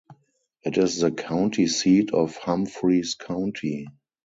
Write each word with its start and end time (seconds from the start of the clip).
It 0.63 0.79
is 0.79 0.99
the 1.01 1.11
county 1.11 1.67
seat 1.67 2.09
of 2.11 2.35
Humphreys 2.37 3.13
County. 3.13 3.87